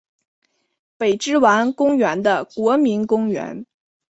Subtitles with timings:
[0.97, 3.63] 北之丸公园的国民公园。